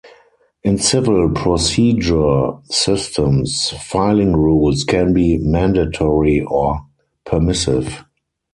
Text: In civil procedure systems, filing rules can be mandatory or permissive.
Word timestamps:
In 0.63 0.79
civil 0.79 1.29
procedure 1.29 2.53
systems, 2.63 3.71
filing 3.83 4.35
rules 4.35 4.83
can 4.83 5.13
be 5.13 5.37
mandatory 5.37 6.39
or 6.41 6.79
permissive. 7.23 8.03